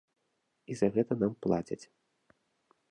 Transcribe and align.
І 0.71 0.77
за 0.79 0.87
гэта 0.95 1.13
нам 1.21 1.37
плацяць. 1.47 1.83